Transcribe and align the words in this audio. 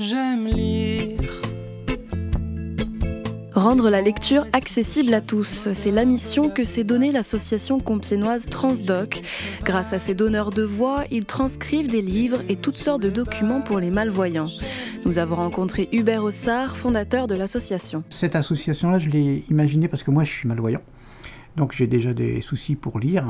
J'aime 0.00 0.46
lire. 0.46 1.18
Rendre 3.52 3.90
la 3.90 4.00
lecture 4.00 4.46
accessible 4.52 5.12
à 5.12 5.20
tous, 5.20 5.70
c'est 5.72 5.90
la 5.90 6.04
mission 6.04 6.50
que 6.50 6.62
s'est 6.62 6.84
donnée 6.84 7.10
l'association 7.10 7.80
compiénoise 7.80 8.46
Transdoc. 8.48 9.20
Grâce 9.64 9.92
à 9.92 9.98
ses 9.98 10.14
donneurs 10.14 10.50
de 10.50 10.62
voix, 10.62 11.02
ils 11.10 11.24
transcrivent 11.24 11.88
des 11.88 12.00
livres 12.00 12.42
et 12.48 12.54
toutes 12.54 12.76
sortes 12.76 13.02
de 13.02 13.10
documents 13.10 13.60
pour 13.60 13.80
les 13.80 13.90
malvoyants. 13.90 14.46
Nous 15.04 15.18
avons 15.18 15.34
rencontré 15.34 15.88
Hubert 15.90 16.22
Ossard, 16.22 16.76
fondateur 16.76 17.26
de 17.26 17.34
l'association. 17.34 18.04
Cette 18.10 18.36
association-là, 18.36 19.00
je 19.00 19.08
l'ai 19.08 19.42
imaginée 19.50 19.88
parce 19.88 20.04
que 20.04 20.12
moi, 20.12 20.22
je 20.22 20.30
suis 20.30 20.46
malvoyant. 20.46 20.82
Donc 21.56 21.72
j'ai 21.76 21.88
déjà 21.88 22.14
des 22.14 22.40
soucis 22.40 22.76
pour 22.76 23.00
lire. 23.00 23.24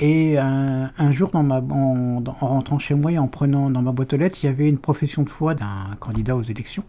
Et 0.00 0.38
un, 0.38 1.12
jour, 1.12 1.30
en, 1.34 1.50
en, 1.50 2.22
rentrant 2.22 2.78
chez 2.78 2.94
moi 2.94 3.12
et 3.12 3.18
en 3.18 3.26
prenant 3.26 3.68
dans 3.68 3.82
ma 3.82 3.92
boîte 3.92 4.12
aux 4.12 4.16
lettres, 4.16 4.38
il 4.42 4.46
y 4.46 4.48
avait 4.48 4.68
une 4.68 4.78
profession 4.78 5.22
de 5.22 5.28
foi 5.28 5.54
d'un 5.54 5.96
candidat 5.98 6.36
aux 6.36 6.44
élections. 6.44 6.84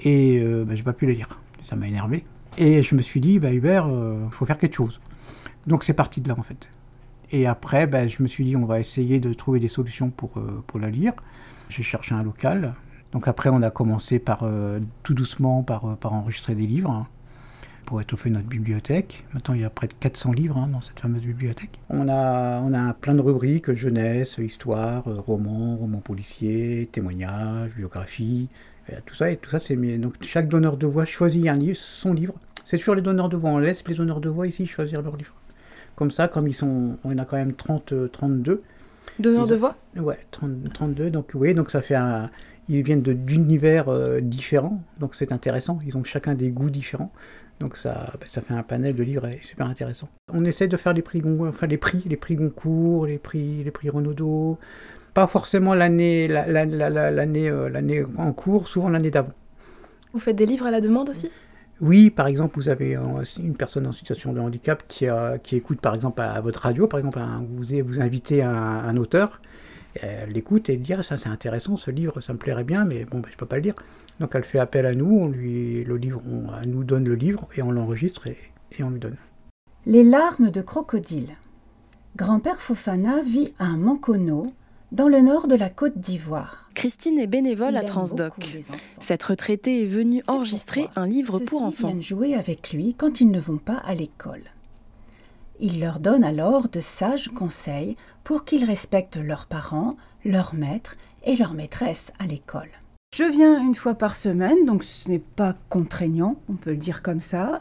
Et 0.00 0.38
euh, 0.40 0.64
ben, 0.64 0.74
je 0.74 0.80
n'ai 0.80 0.84
pas 0.84 0.94
pu 0.94 1.06
le 1.06 1.12
lire 1.12 1.38
ça 1.64 1.74
m'a 1.76 1.88
énervé. 1.88 2.24
Et 2.56 2.82
je 2.82 2.94
me 2.94 3.02
suis 3.02 3.20
dit, 3.20 3.40
bah, 3.40 3.52
Hubert, 3.52 3.86
il 3.88 3.94
euh, 3.94 4.30
faut 4.30 4.46
faire 4.46 4.58
quelque 4.58 4.76
chose. 4.76 5.00
Donc 5.66 5.82
c'est 5.82 5.94
parti 5.94 6.20
de 6.20 6.28
là 6.28 6.36
en 6.38 6.42
fait. 6.42 6.68
Et 7.32 7.46
après, 7.46 7.86
bah, 7.86 8.06
je 8.06 8.22
me 8.22 8.28
suis 8.28 8.44
dit, 8.44 8.54
on 8.54 8.66
va 8.66 8.78
essayer 8.78 9.18
de 9.18 9.32
trouver 9.32 9.58
des 9.58 9.68
solutions 9.68 10.10
pour, 10.10 10.38
euh, 10.38 10.62
pour 10.66 10.78
la 10.78 10.90
lire. 10.90 11.14
J'ai 11.70 11.82
cherché 11.82 12.14
un 12.14 12.22
local. 12.22 12.74
Donc 13.12 13.26
après, 13.26 13.48
on 13.48 13.62
a 13.62 13.70
commencé 13.70 14.18
par 14.18 14.40
euh, 14.42 14.78
tout 15.02 15.14
doucement 15.14 15.62
par, 15.62 15.96
par 15.96 16.12
enregistrer 16.12 16.54
des 16.54 16.66
livres 16.66 16.90
hein, 16.90 17.06
pour 17.84 18.00
étoffer 18.00 18.30
notre 18.30 18.48
bibliothèque. 18.48 19.24
Maintenant, 19.32 19.54
il 19.54 19.60
y 19.60 19.64
a 19.64 19.70
près 19.70 19.86
de 19.86 19.94
400 19.94 20.32
livres 20.32 20.56
hein, 20.56 20.68
dans 20.72 20.80
cette 20.80 21.00
fameuse 21.00 21.22
bibliothèque. 21.22 21.78
On 21.90 22.08
a, 22.08 22.60
on 22.60 22.72
a 22.72 22.92
plein 22.94 23.14
de 23.14 23.20
rubriques 23.20 23.72
jeunesse, 23.74 24.38
histoire, 24.38 25.04
romans, 25.04 25.76
romans 25.76 26.00
policiers, 26.00 26.88
témoignages, 26.92 27.72
biographie, 27.76 28.48
tout 29.06 29.14
ça, 29.14 29.30
et 29.30 29.36
tout 29.36 29.50
ça, 29.50 29.60
c'est 29.60 29.76
Donc 29.98 30.14
chaque 30.22 30.48
donneur 30.48 30.76
de 30.76 30.86
voix 30.86 31.04
choisit 31.04 31.46
un 31.48 31.56
livre, 31.56 31.76
son 31.78 32.12
livre. 32.12 32.34
C'est 32.64 32.78
sur 32.78 32.94
les 32.94 33.02
donneurs 33.02 33.28
de 33.28 33.36
voix, 33.36 33.50
on 33.50 33.58
laisse 33.58 33.86
les 33.86 33.94
donneurs 33.94 34.20
de 34.20 34.28
voix 34.28 34.46
ici 34.46 34.66
choisir 34.66 35.02
leur 35.02 35.16
livre. 35.16 35.34
Comme 35.96 36.10
ça, 36.10 36.28
comme 36.28 36.48
ils 36.48 36.54
sont, 36.54 36.98
on 37.04 37.12
en 37.12 37.18
a 37.18 37.24
quand 37.24 37.36
même 37.36 37.54
30, 37.54 38.10
32. 38.10 38.52
Euh, 38.52 38.58
donneurs 39.18 39.46
de 39.46 39.54
voix? 39.54 39.76
Ouais, 39.96 40.18
32. 40.30 41.10
Donc 41.10 41.30
oui, 41.34 41.54
donc 41.54 41.70
ça 41.70 41.82
fait 41.82 41.94
un, 41.94 42.30
ils 42.68 42.82
viennent 42.82 43.02
d'univers 43.02 43.88
euh, 43.88 44.20
différents, 44.20 44.80
donc 44.98 45.14
c'est 45.14 45.32
intéressant. 45.32 45.78
Ils 45.86 45.96
ont 45.96 46.04
chacun 46.04 46.34
des 46.34 46.50
goûts 46.50 46.70
différents. 46.70 47.12
Donc 47.60 47.76
ça, 47.76 48.12
bah, 48.20 48.26
ça 48.28 48.40
fait 48.40 48.54
un 48.54 48.62
panel 48.62 48.96
de 48.96 49.02
livres 49.02 49.28
super 49.42 49.66
intéressant. 49.66 50.08
On 50.32 50.44
essaie 50.44 50.66
de 50.66 50.76
faire 50.76 50.92
les 50.92 51.02
prix, 51.02 51.22
enfin 51.40 51.66
les 51.66 51.76
prix, 51.76 52.02
les 52.06 52.16
prix 52.16 52.36
Goncourt, 52.36 53.06
les 53.06 53.18
prix, 53.18 53.62
les 53.62 53.70
prix 53.70 53.90
Renaudot, 53.90 54.58
pas 55.12 55.26
forcément 55.26 55.74
l'année 55.74 56.26
l'année 56.26 57.48
euh, 57.48 57.68
l'année 57.68 58.04
en 58.16 58.32
cours, 58.32 58.66
souvent 58.66 58.88
l'année 58.88 59.10
d'avant. 59.10 59.32
Vous 60.12 60.18
faites 60.18 60.36
des 60.36 60.46
livres 60.46 60.66
à 60.66 60.70
la 60.70 60.80
demande 60.80 61.10
aussi? 61.10 61.30
Oui, 61.80 62.10
par 62.10 62.28
exemple, 62.28 62.54
vous 62.56 62.68
avez 62.68 62.96
une 63.38 63.56
personne 63.56 63.86
en 63.86 63.92
situation 63.92 64.32
de 64.32 64.40
handicap 64.40 64.84
qui, 64.86 65.06
qui 65.42 65.56
écoute 65.56 65.80
par 65.80 65.94
exemple 65.94 66.22
à, 66.22 66.40
votre 66.40 66.60
radio, 66.60 66.86
par 66.86 67.00
exemple, 67.00 67.20
vous, 67.48 67.64
vous 67.84 68.00
invitez 68.00 68.42
un, 68.42 68.52
un 68.52 68.96
auteur, 68.96 69.40
elle 70.02 70.30
l'écoute 70.30 70.68
et 70.68 70.74
elle 70.74 70.82
dit 70.82 70.94
ah, 70.94 71.02
ça 71.02 71.16
c'est 71.18 71.28
intéressant, 71.28 71.76
ce 71.76 71.90
livre, 71.90 72.20
ça 72.20 72.32
me 72.32 72.38
plairait 72.38 72.64
bien, 72.64 72.84
mais 72.84 73.04
bon, 73.04 73.20
ben, 73.20 73.28
je 73.30 73.36
peux 73.36 73.46
pas 73.46 73.56
le 73.56 73.62
dire. 73.62 73.74
Donc 74.20 74.32
elle 74.34 74.44
fait 74.44 74.58
appel 74.58 74.86
à 74.86 74.94
nous, 74.94 75.18
on 75.18 75.28
lui, 75.28 75.84
le 75.84 75.96
livre, 75.96 76.22
on, 76.28 76.46
elle 76.60 76.70
nous 76.70 76.84
donne 76.84 77.04
le 77.04 77.14
livre 77.14 77.48
et 77.56 77.62
on 77.62 77.70
l'enregistre 77.70 78.26
et, 78.26 78.38
et 78.78 78.82
on 78.82 78.90
lui 78.90 79.00
donne. 79.00 79.16
Les 79.86 80.02
larmes 80.02 80.50
de 80.50 80.62
crocodile. 80.62 81.36
Grand-père 82.16 82.60
Fofana 82.60 83.22
vit 83.22 83.52
à 83.58 83.66
Mancono, 83.70 84.46
dans 84.92 85.08
le 85.08 85.20
nord 85.20 85.48
de 85.48 85.56
la 85.56 85.68
Côte 85.68 85.98
d'Ivoire. 85.98 86.70
Christine 86.74 87.18
est 87.18 87.26
bénévole 87.26 87.76
à 87.76 87.82
Transdoc. 87.82 88.58
Cette 89.00 89.22
retraitée 89.24 89.82
est 89.82 89.86
venue 89.86 90.22
enregistrer 90.28 90.88
un 90.94 91.06
livre 91.06 91.40
pour 91.40 91.62
enfants. 91.62 91.88
viennent 91.88 92.02
jouer 92.02 92.34
avec 92.34 92.72
lui 92.72 92.94
quand 92.96 93.20
ils 93.20 93.30
ne 93.30 93.40
vont 93.40 93.58
pas 93.58 93.82
à 93.84 93.94
l'école. 93.94 94.42
Il 95.60 95.80
leur 95.80 96.00
donne 96.00 96.24
alors 96.24 96.68
de 96.68 96.80
sages 96.80 97.28
conseils 97.28 97.96
pour 98.24 98.44
qu'ils 98.44 98.64
respectent 98.64 99.16
leurs 99.16 99.46
parents, 99.46 99.96
leurs 100.24 100.54
maîtres 100.54 100.96
et 101.24 101.36
leurs 101.36 101.54
maîtresses 101.54 102.12
à 102.18 102.26
l'école. 102.26 102.70
Je 103.14 103.24
viens 103.24 103.62
une 103.62 103.76
fois 103.76 103.94
par 103.94 104.16
semaine, 104.16 104.66
donc 104.66 104.82
ce 104.82 105.08
n'est 105.08 105.20
pas 105.20 105.54
contraignant, 105.68 106.36
on 106.48 106.54
peut 106.54 106.72
le 106.72 106.76
dire 106.76 107.02
comme 107.02 107.20
ça. 107.20 107.60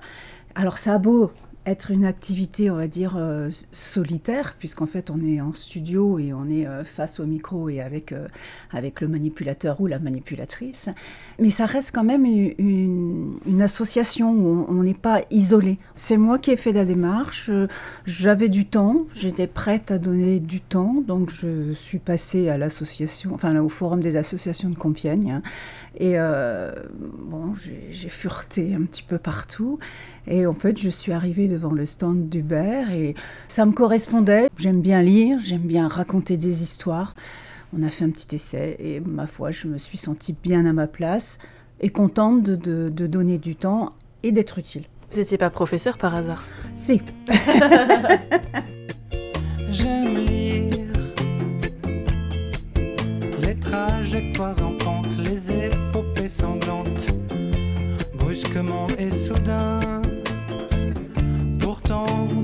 Alors 0.55 0.79
ça 0.79 0.95
a 0.95 0.97
beau 0.97 1.31
être 1.65 1.91
une 1.91 2.05
activité, 2.05 2.69
on 2.69 2.75
va 2.75 2.87
dire, 2.87 3.15
euh, 3.17 3.49
solitaire, 3.71 4.55
puisqu'en 4.59 4.85
fait 4.85 5.09
on 5.09 5.19
est 5.23 5.39
en 5.39 5.53
studio 5.53 6.19
et 6.19 6.33
on 6.33 6.49
est 6.49 6.67
euh, 6.67 6.83
face 6.83 7.19
au 7.19 7.25
micro 7.25 7.69
et 7.69 7.79
avec, 7.79 8.11
euh, 8.11 8.27
avec 8.71 8.99
le 8.99 9.07
manipulateur 9.07 9.79
ou 9.79 9.87
la 9.87 9.99
manipulatrice. 9.99 10.89
Mais 11.39 11.49
ça 11.49 11.65
reste 11.65 11.91
quand 11.93 12.03
même 12.03 12.25
une, 12.25 13.37
une, 13.45 13.61
association 13.61 14.31
où 14.31 14.65
on 14.67 14.83
n'est 14.83 14.93
pas 14.93 15.21
isolé. 15.31 15.77
C'est 15.95 16.17
moi 16.17 16.37
qui 16.37 16.51
ai 16.51 16.57
fait 16.57 16.73
la 16.73 16.83
démarche, 16.83 17.49
j'avais 18.05 18.49
du 18.49 18.65
temps, 18.65 19.05
j'étais 19.13 19.47
prête 19.47 19.89
à 19.89 19.97
donner 19.97 20.41
du 20.41 20.59
temps, 20.59 20.95
donc 21.07 21.29
je 21.29 21.71
suis 21.73 21.99
passée 21.99 22.49
à 22.49 22.57
l'association, 22.57 23.33
enfin 23.33 23.57
au 23.61 23.69
forum 23.69 24.01
des 24.01 24.17
associations 24.17 24.69
de 24.69 24.75
Compiègne. 24.75 25.41
Et 25.97 26.17
bon, 26.17 27.53
j'ai 27.55 28.09
fureté 28.09 28.73
un 28.73 28.81
petit 28.81 29.03
peu 29.03 29.17
partout. 29.17 29.77
Et 30.27 30.45
en 30.45 30.53
fait, 30.53 30.77
je 30.79 30.89
suis 30.89 31.11
arrivée 31.11 31.47
devant 31.53 31.71
le 31.71 31.85
stand 31.85 32.29
d'Hubert 32.29 32.91
et 32.91 33.13
ça 33.47 33.65
me 33.65 33.71
correspondait. 33.73 34.49
J'aime 34.57 34.81
bien 34.81 35.03
lire, 35.03 35.39
j'aime 35.39 35.61
bien 35.61 35.87
raconter 35.87 36.35
des 36.35 36.63
histoires. 36.63 37.13
On 37.77 37.83
a 37.83 37.89
fait 37.89 38.05
un 38.05 38.09
petit 38.09 38.35
essai 38.35 38.75
et 38.79 38.99
ma 38.99 39.27
foi, 39.27 39.51
je 39.51 39.67
me 39.67 39.77
suis 39.77 39.99
sentie 39.99 40.35
bien 40.41 40.65
à 40.65 40.73
ma 40.73 40.87
place 40.87 41.37
et 41.79 41.89
contente 41.89 42.41
de, 42.41 42.89
donner 42.89 43.37
du 43.37 43.55
temps 43.55 43.91
et 44.23 44.31
d'être 44.31 44.57
utile. 44.57 44.85
Vous 45.11 45.19
n'étiez 45.19 45.37
pas 45.37 45.51
professeur 45.51 45.97
par 45.99 46.15
hasard? 46.15 46.43
Si. 46.75 46.99
J'aime 49.69 50.15
lire 50.15 50.87
les 53.41 53.55
trajectoires 53.59 54.59
en 54.63 54.75
pente, 54.77 55.17
les 55.19 55.51
épopées 55.51 56.29
sanglantes, 56.29 57.07
brusquement 58.17 58.87
et 58.97 59.11
soudain 59.11 59.92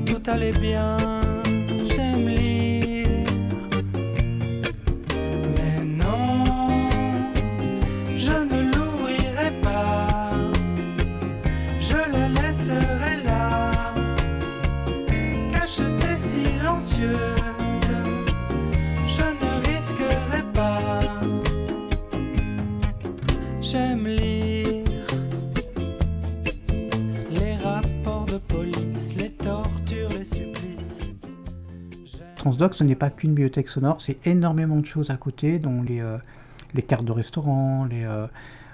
tout 0.06 0.22
allait 0.28 0.52
bien, 0.52 0.98
j'aime 1.90 2.28
lire. 2.28 3.08
Mais 5.56 5.84
non, 5.84 6.90
je 8.16 8.32
ne 8.52 8.60
l'ouvrirai 8.72 9.52
pas, 9.62 10.32
je 11.80 11.98
la 12.14 12.28
laisserai 12.30 13.24
là, 13.26 13.94
cachetée 15.52 16.16
silencieuse, 16.16 17.90
je 19.08 19.26
ne 19.42 19.50
risquerai 19.68 20.44
pas. 20.54 21.00
J'aime 23.62 24.08
lire. 24.08 24.40
Ce 32.52 32.84
n'est 32.84 32.96
pas 32.96 33.10
qu'une 33.10 33.32
bibliothèque 33.32 33.70
sonore, 33.70 34.02
c'est 34.02 34.26
énormément 34.26 34.78
de 34.78 34.86
choses 34.86 35.10
à 35.10 35.18
côté, 35.18 35.60
dont 35.60 35.82
les, 35.82 36.00
euh, 36.00 36.18
cartes 36.88 37.06
de 37.06 37.12
restaurant, 37.12 37.86
les, 37.86 38.04
euh, 38.04 38.28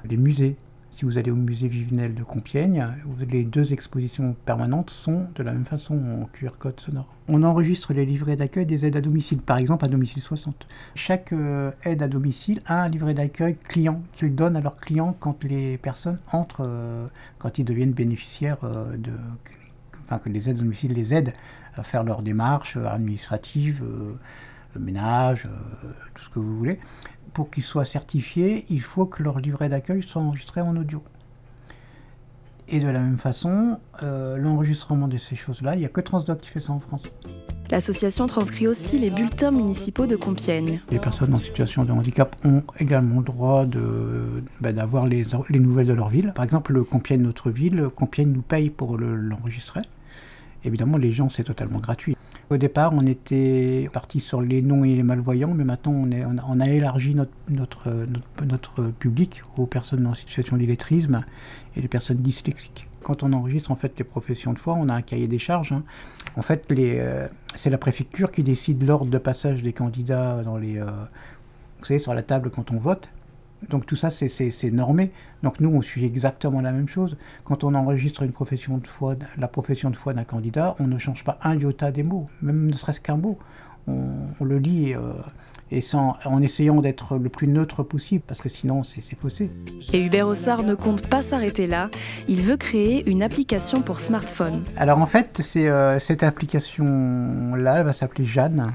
les, 0.07 0.17
musées. 0.17 0.55
Si 0.95 1.03
vous 1.03 1.17
allez 1.17 1.29
au 1.29 1.35
musée 1.35 1.67
Vivenel 1.67 2.13
de 2.13 2.23
Compiègne, 2.23 2.87
les 3.29 3.43
deux 3.43 3.73
expositions 3.73 4.33
permanentes 4.45 4.91
sont 4.91 5.25
de 5.35 5.43
la 5.43 5.51
même 5.51 5.65
façon 5.65 5.95
en 5.95 6.25
QR 6.31 6.51
code 6.57 6.79
sonore. 6.79 7.07
On 7.27 7.43
enregistre 7.43 7.91
les 7.91 8.05
livrets 8.05 8.37
d'accueil 8.37 8.65
des 8.65 8.85
aides 8.85 8.95
à 8.95 9.01
domicile, 9.01 9.39
par 9.39 9.57
exemple 9.57 9.83
à 9.83 9.89
domicile 9.89 10.21
60. 10.21 10.67
Chaque 10.95 11.33
euh, 11.33 11.71
aide 11.83 12.01
à 12.01 12.07
domicile 12.07 12.61
a 12.65 12.83
un 12.83 12.87
livret 12.87 13.13
d'accueil 13.13 13.57
client 13.67 14.01
qu'ils 14.13 14.35
donnent 14.35 14.55
à 14.55 14.61
leurs 14.61 14.77
clients 14.77 15.16
quand 15.19 15.43
les 15.43 15.78
personnes 15.78 16.19
entrent, 16.31 16.66
quand 17.39 17.57
ils 17.57 17.66
deviennent 17.66 17.93
bénéficiaires 17.93 18.59
de, 18.61 19.11
enfin 20.05 20.19
que 20.19 20.29
les 20.29 20.49
aides 20.49 20.57
à 20.57 20.61
domicile 20.61 20.93
les 20.93 21.13
aident 21.13 21.33
à 21.77 21.83
faire 21.83 22.03
leurs 22.03 22.22
démarches 22.22 22.77
administratives, 22.77 23.83
euh, 23.83 24.13
le 24.75 24.81
ménage, 24.81 25.45
euh, 25.45 25.89
tout 26.13 26.23
ce 26.23 26.29
que 26.29 26.39
vous 26.39 26.57
voulez. 26.57 26.79
Pour 27.33 27.49
qu'ils 27.49 27.63
soient 27.63 27.85
certifiés, 27.85 28.66
il 28.69 28.81
faut 28.81 29.05
que 29.05 29.22
leur 29.22 29.39
livret 29.39 29.69
d'accueil 29.69 30.03
soit 30.03 30.22
enregistré 30.22 30.61
en 30.61 30.75
audio. 30.75 31.03
Et 32.67 32.79
de 32.79 32.87
la 32.87 32.99
même 32.99 33.17
façon, 33.17 33.77
euh, 34.01 34.37
l'enregistrement 34.37 35.07
de 35.07 35.17
ces 35.17 35.35
choses-là, 35.35 35.75
il 35.75 35.79
n'y 35.79 35.85
a 35.85 35.89
que 35.89 36.01
Transdoc 36.01 36.39
qui 36.39 36.49
fait 36.49 36.61
ça 36.61 36.72
en 36.72 36.79
France. 36.79 37.03
L'association 37.69 38.25
transcrit 38.25 38.67
aussi 38.67 38.97
les 38.97 39.09
bulletins 39.09 39.51
municipaux 39.51 40.07
de 40.07 40.16
Compiègne. 40.16 40.81
Les 40.91 40.99
personnes 40.99 41.33
en 41.33 41.39
situation 41.39 41.83
de 41.83 41.91
handicap 41.91 42.35
ont 42.43 42.63
également 42.79 43.19
le 43.19 43.25
droit 43.25 43.66
bah, 44.61 44.71
d'avoir 44.71 45.07
les, 45.07 45.25
les, 45.49 45.59
nouvelles 45.59 45.87
de 45.87 45.93
leur 45.93 46.09
ville. 46.09 46.31
Par 46.35 46.45
exemple, 46.45 46.73
le 46.73 46.83
Compiègne, 46.83 47.21
notre 47.21 47.49
ville, 47.49 47.87
Compiègne 47.95 48.31
nous 48.31 48.43
paye 48.43 48.69
pour 48.69 48.97
l'enregistrer. 48.97 49.81
Évidemment, 50.66 50.97
les 50.97 51.14
gens, 51.14 51.29
c'est 51.29 51.44
totalement 51.44 51.79
gratuit. 51.79 52.17
Au 52.50 52.58
départ, 52.58 52.91
on 52.94 53.06
était 53.06 53.90
parti 53.94 54.20
sur 54.20 54.41
les 54.41 54.62
non 54.62 54.84
et 54.84 54.96
les 54.96 55.03
malvoyants, 55.03 55.53
mais 55.53 55.64
maintenant, 55.64 55.94
on, 55.94 56.59
a, 56.59 56.70
élargi 56.70 57.16
notre, 57.50 58.84
public 59.00 59.41
aux 59.58 59.66
personnes 59.66 60.06
en 60.06 60.14
situation 60.14 60.58
d'illettrisme 60.58 61.23
et 61.76 61.82
les 61.82 61.88
personnes 61.88 62.17
dyslexiques. 62.17 62.88
Quand 63.03 63.23
on 63.23 63.34
enregistre 63.34 63.72
en 63.72 63.76
fait 63.76 63.94
les 63.97 64.03
professions 64.03 64.53
de 64.53 64.59
foi, 64.59 64.73
on 64.73 64.90
a 64.90 64.94
un 64.94 65.02
cahier 65.02 65.28
des 65.28 65.40
charges. 65.40 65.72
Hein. 65.72 65.84
En 66.35 66.41
fait, 66.41 66.72
euh, 66.72 67.28
c'est 67.56 67.70
la 67.70 67.78
préfecture 67.78 68.32
qui 68.32 68.44
décide 68.44 68.85
l'ordre 68.85 69.12
de 69.12 69.17
passage 69.20 69.64
des 69.64 69.73
candidats 69.73 70.41
dans 70.44 70.58
les, 70.58 70.78
euh, 70.78 70.85
vous 71.79 71.85
savez, 71.85 72.00
sur 72.00 72.14
la 72.14 72.23
table 72.23 72.50
quand 72.50 72.72
on 72.72 72.78
vote. 72.78 73.09
Donc 73.70 73.85
tout 73.85 73.96
ça, 73.96 74.09
c'est 74.12 74.72
normé. 74.72 75.12
Donc 75.44 75.59
nous, 75.59 75.70
on 75.70 75.82
suit 75.82 76.06
exactement 76.06 76.62
la 76.62 76.72
même 76.72 76.88
chose. 76.88 77.17
Quand 77.44 77.64
on 77.64 77.73
enregistre 77.76 78.23
une 78.23 78.32
profession 78.32 78.78
de 78.78 78.88
foi, 78.88 79.16
la 79.38 79.47
profession 79.47 79.90
de 79.90 79.96
foi 79.96 80.14
d'un 80.14 80.23
candidat, 80.23 80.76
on 80.79 80.88
ne 80.88 80.97
change 80.97 81.23
pas 81.23 81.38
un 81.44 81.56
iota 81.56 81.91
des 81.91 82.03
mots, 82.03 82.28
même 82.41 82.67
ne 82.67 82.73
serait-ce 82.73 83.02
qu'un 83.02 83.17
mot. 83.17 83.38
On, 83.88 84.44
le 84.44 84.58
lit 84.58 84.96
euh, 84.96 85.14
et 85.70 85.82
sans, 85.82 86.17
en 86.26 86.41
essayant 86.41 86.82
d'être 86.82 87.17
le 87.17 87.29
plus 87.29 87.47
neutre 87.47 87.84
possible, 87.84 88.23
parce 88.26 88.41
que 88.41 88.50
sinon 88.50 88.84
c'est 88.84 89.02
faussé. 89.16 89.52
Et 89.94 90.03
Hubert 90.03 90.28
Ossard 90.28 90.64
ne 90.64 90.73
compte 90.73 91.08
pas 91.08 91.22
s'arrêter 91.22 91.67
là. 91.67 91.90
Il 92.28 92.41
veut 92.41 92.58
créer 92.58 93.08
une 93.08 93.22
application 93.22 93.82
pour 93.82 94.02
smartphone. 94.02 94.64
Alors 94.76 95.00
en 95.00 95.06
fait, 95.06 95.41
c'est 95.44 95.67
euh, 95.67 96.00
cette 96.00 96.23
application-là, 96.23 97.79
elle 97.79 97.85
va 97.85 97.94
s'appeler 97.94 98.26
Jeanne. 98.26 98.73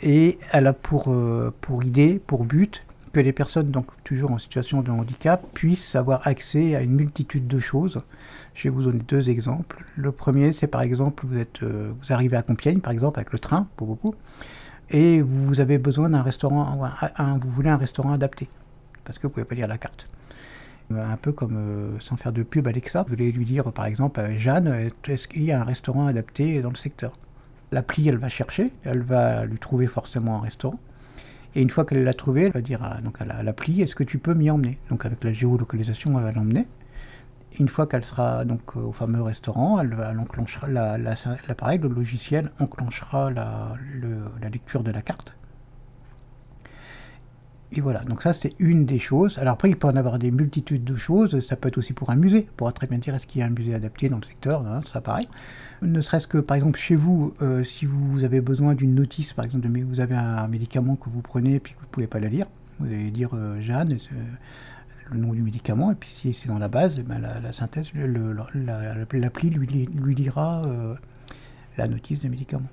Et 0.00 0.38
elle 0.52 0.68
a 0.68 0.72
pour, 0.72 1.08
euh, 1.08 1.52
pour 1.60 1.82
idée, 1.82 2.20
pour 2.24 2.44
but, 2.44 2.84
que 3.12 3.20
les 3.20 3.32
personnes, 3.32 3.70
donc 3.70 3.86
toujours 4.04 4.32
en 4.32 4.38
situation 4.38 4.82
de 4.82 4.90
handicap, 4.90 5.42
puissent 5.54 5.94
avoir 5.94 6.26
accès 6.26 6.74
à 6.74 6.80
une 6.80 6.94
multitude 6.94 7.46
de 7.46 7.58
choses. 7.58 8.02
Je 8.54 8.64
vais 8.64 8.70
vous 8.70 8.82
donner 8.82 9.02
deux 9.06 9.28
exemples. 9.28 9.84
Le 9.96 10.12
premier, 10.12 10.52
c'est 10.52 10.66
par 10.66 10.82
exemple, 10.82 11.24
vous, 11.26 11.38
êtes, 11.38 11.62
euh, 11.62 11.92
vous 12.00 12.12
arrivez 12.12 12.36
à 12.36 12.42
Compiègne, 12.42 12.80
par 12.80 12.92
exemple, 12.92 13.18
avec 13.18 13.32
le 13.32 13.38
train, 13.38 13.68
pour 13.76 13.86
beaucoup, 13.86 14.14
et 14.90 15.20
vous 15.22 15.60
avez 15.60 15.78
besoin 15.78 16.10
d'un 16.10 16.22
restaurant, 16.22 16.78
vous 17.40 17.50
voulez 17.50 17.70
un 17.70 17.76
restaurant 17.76 18.12
adapté, 18.12 18.48
parce 19.04 19.18
que 19.18 19.22
vous 19.22 19.28
ne 19.28 19.34
pouvez 19.34 19.44
pas 19.44 19.54
lire 19.54 19.68
la 19.68 19.78
carte. 19.78 20.06
Un 20.90 21.18
peu 21.18 21.32
comme, 21.32 21.56
euh, 21.56 22.00
sans 22.00 22.16
faire 22.16 22.32
de 22.32 22.42
pub 22.42 22.66
Alexa, 22.66 23.02
vous 23.02 23.10
voulez 23.10 23.30
lui 23.30 23.44
dire, 23.44 23.70
par 23.72 23.84
exemple, 23.84 24.26
Jeanne, 24.38 24.90
est-ce 25.06 25.28
qu'il 25.28 25.44
y 25.44 25.52
a 25.52 25.60
un 25.60 25.64
restaurant 25.64 26.06
adapté 26.06 26.62
dans 26.62 26.70
le 26.70 26.76
secteur? 26.76 27.12
L'appli, 27.70 28.08
elle 28.08 28.16
va 28.16 28.30
chercher, 28.30 28.72
elle 28.84 29.02
va 29.02 29.44
lui 29.44 29.58
trouver 29.58 29.86
forcément 29.86 30.36
un 30.36 30.40
restaurant. 30.40 30.80
Et 31.58 31.60
une 31.60 31.70
fois 31.70 31.84
qu'elle 31.84 32.04
l'a 32.04 32.14
trouvé, 32.14 32.44
elle 32.44 32.52
va 32.52 32.60
dire 32.60 32.84
à, 32.84 33.00
donc 33.00 33.20
à 33.20 33.42
l'appli 33.42 33.82
Est-ce 33.82 33.96
que 33.96 34.04
tu 34.04 34.18
peux 34.18 34.32
m'y 34.32 34.48
emmener? 34.48 34.78
Donc 34.90 35.04
avec 35.04 35.24
la 35.24 35.32
géolocalisation, 35.32 36.16
elle 36.16 36.22
va 36.22 36.30
l'emmener. 36.30 36.68
Une 37.58 37.68
fois 37.68 37.88
qu'elle 37.88 38.04
sera 38.04 38.44
donc 38.44 38.76
au 38.76 38.92
fameux 38.92 39.22
restaurant, 39.22 39.80
elle, 39.80 39.92
va, 39.92 40.12
enclenchera 40.16 40.68
l'appareil, 40.68 41.80
le 41.80 41.88
logiciel 41.88 42.52
enclenchera 42.60 43.32
la 43.32 43.74
lecture 44.52 44.84
de 44.84 44.92
la 44.92 45.02
carte. 45.02 45.34
Et 47.72 47.82
voilà, 47.82 48.02
donc 48.04 48.22
ça 48.22 48.32
c'est 48.32 48.54
une 48.58 48.86
des 48.86 48.98
choses. 48.98 49.38
Alors 49.38 49.54
après, 49.54 49.68
il 49.68 49.76
peut 49.76 49.88
en 49.88 49.96
avoir 49.96 50.18
des 50.18 50.30
multitudes 50.30 50.84
de 50.84 50.96
choses. 50.96 51.40
Ça 51.40 51.56
peut 51.56 51.68
être 51.68 51.78
aussi 51.78 51.92
pour 51.92 52.08
un 52.10 52.16
musée. 52.16 52.46
On 52.50 52.56
pourra 52.56 52.72
très 52.72 52.86
bien 52.86 52.98
dire 52.98 53.14
est-ce 53.14 53.26
qu'il 53.26 53.40
y 53.40 53.44
a 53.44 53.46
un 53.46 53.50
musée 53.50 53.74
adapté 53.74 54.08
dans 54.08 54.16
le 54.16 54.24
secteur, 54.24 54.64
ça 54.86 55.00
pareil. 55.00 55.28
Ne 55.82 56.00
serait-ce 56.00 56.26
que 56.26 56.38
par 56.38 56.56
exemple 56.56 56.78
chez 56.78 56.96
vous, 56.96 57.34
euh, 57.42 57.62
si 57.64 57.84
vous 57.84 58.24
avez 58.24 58.40
besoin 58.40 58.74
d'une 58.74 58.94
notice, 58.94 59.34
par 59.34 59.44
exemple, 59.44 59.68
vous 59.68 60.00
avez 60.00 60.14
un 60.14 60.48
médicament 60.48 60.96
que 60.96 61.10
vous 61.10 61.20
prenez 61.20 61.56
et 61.56 61.60
puis 61.60 61.74
que 61.74 61.78
vous 61.78 61.86
ne 61.86 61.90
pouvez 61.90 62.06
pas 62.06 62.20
la 62.20 62.28
lire, 62.28 62.46
vous 62.80 62.86
allez 62.86 63.10
dire 63.10 63.30
euh, 63.34 63.60
Jeanne, 63.60 63.92
euh, 63.92 64.16
le 65.12 65.18
nom 65.18 65.34
du 65.34 65.42
médicament, 65.42 65.92
et 65.92 65.94
puis 65.94 66.08
si 66.08 66.32
c'est 66.34 66.48
dans 66.48 66.58
la 66.58 66.68
base, 66.68 66.98
ben, 67.00 67.20
la, 67.20 67.52
synthèse, 67.52 67.92
l'appli 67.94 69.50
lui, 69.50 69.66
lui, 69.86 70.14
lira 70.14 70.62
la 71.78 71.88
notice 71.88 72.20
de 72.20 72.28
médicament 72.28 72.68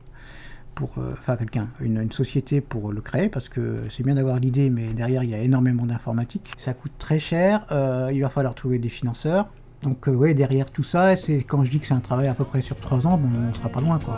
pour, 0.75 0.95
enfin 1.13 1.37
quelqu'un, 1.37 1.67
une, 1.79 2.11
société 2.11 2.61
pour 2.61 2.91
le 2.91 3.01
créer, 3.01 3.29
parce 3.29 3.49
que 3.49 3.83
c'est 3.89 4.03
bien 4.03 4.15
d'avoir 4.15 4.39
l'idée, 4.39 4.69
mais 4.69 4.93
derrière 4.93 5.23
il 5.23 5.29
y 5.29 5.33
a 5.33 5.39
énormément 5.39 5.85
d'informatique. 5.85 6.51
Ça 6.57 6.73
coûte 6.73 6.91
très 6.99 7.19
cher, 7.19 7.65
il 8.11 8.21
va 8.21 8.29
falloir 8.29 8.53
trouver 8.53 8.77
des 8.77 8.89
financeurs. 8.89 9.47
Donc 9.85 10.07
euh, 10.07 10.33
derrière 10.33 10.71
tout 10.71 10.83
ça, 10.83 11.15
c'est 11.15 11.43
quand 11.43 11.63
je 11.63 11.69
dis 11.69 11.79
que 11.79 11.85
c'est 11.87 11.93
un 11.93 11.99
travail 11.99 12.27
à 12.27 12.33
peu 12.33 12.43
près 12.43 12.61
sur 12.61 12.75
trois 12.79 13.05
ans, 13.05 13.17
bon, 13.17 13.29
on 13.49 13.53
sera 13.53 13.69
pas 13.69 13.81
loin 13.81 13.99
quoi. 13.99 14.17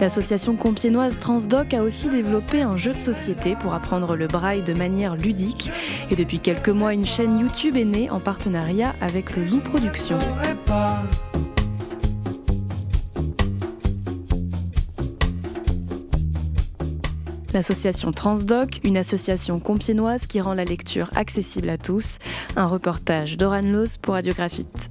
L'association 0.00 0.54
compiénoise 0.54 1.18
Transdoc 1.18 1.74
a 1.74 1.82
aussi 1.82 2.08
développé 2.08 2.62
un 2.62 2.76
jeu 2.76 2.92
de 2.92 2.98
société 2.98 3.56
pour 3.60 3.74
apprendre 3.74 4.14
le 4.14 4.28
braille 4.28 4.62
de 4.62 4.72
manière 4.72 5.16
ludique. 5.16 5.70
Et 6.10 6.14
depuis 6.14 6.38
quelques 6.38 6.68
mois, 6.68 6.94
une 6.94 7.04
chaîne 7.04 7.40
YouTube 7.40 7.76
est 7.76 7.84
née 7.84 8.08
en 8.08 8.20
partenariat 8.20 8.94
avec 9.00 9.36
le 9.36 9.44
Loup 9.44 9.58
Productions. 9.58 10.20
L'association 17.52 18.12
Transdoc, 18.12 18.78
une 18.84 18.96
association 18.96 19.58
compiénoise 19.58 20.28
qui 20.28 20.40
rend 20.40 20.54
la 20.54 20.64
lecture 20.64 21.10
accessible 21.16 21.70
à 21.70 21.76
tous. 21.76 22.18
Un 22.54 22.66
reportage 22.66 23.36
d'Oran 23.36 23.62
Los 23.62 23.98
pour 24.00 24.14
Radiographite. 24.14 24.90